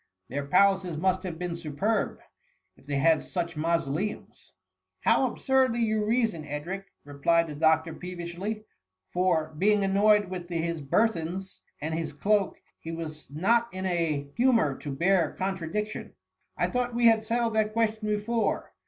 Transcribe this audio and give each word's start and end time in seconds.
"Their 0.31 0.47
palaces 0.47 0.97
must 0.97 1.21
have 1.21 1.37
been 1.37 1.51
superb^ 1.51 2.17
if 2.75 2.87
they 2.87 2.95
had 2.95 3.21
such 3.21 3.55
mausoleums*"" 3.55 4.51
THE 5.05 5.11
MUMMY. 5.11 5.15
205" 5.15 5.15
How 5.21 5.27
absurdly 5.31 5.79
you 5.81 6.03
reason, 6.03 6.43
Edric 6.43 6.85
r 7.05 7.13
replied 7.13 7.45
the 7.45 7.53
doctor 7.53 7.93
peevishly; 7.93 8.65
for, 9.13 9.53
being 9.59 9.83
annoyed 9.83 10.25
with 10.27 10.49
his 10.49 10.81
burthens 10.81 11.61
and 11.79 11.93
his 11.93 12.13
cloak, 12.13 12.57
he 12.79 12.91
was 12.91 13.29
not 13.29 13.71
in 13.71 13.85
a 13.85 14.27
hu 14.37 14.51
mour 14.51 14.75
to 14.79 14.91
bear 14.91 15.33
contradiction." 15.37 16.13
I 16.57 16.65
thought 16.65 16.95
we 16.95 17.05
had 17.05 17.21
settled 17.21 17.53
that 17.53 17.73
question 17.73 18.07
before. 18.07 18.73